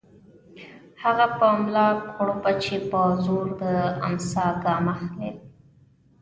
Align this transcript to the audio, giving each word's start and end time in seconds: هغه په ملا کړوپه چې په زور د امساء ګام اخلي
هغه 1.03 1.25
په 1.37 1.45
ملا 1.61 1.87
کړوپه 2.15 2.51
چې 2.63 2.75
په 2.89 3.01
زور 3.25 3.45
د 3.61 3.63
امساء 4.07 4.51
ګام 4.63 4.85
اخلي 4.93 5.31